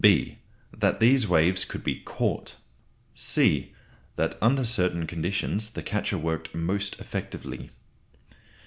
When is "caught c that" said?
1.99-4.35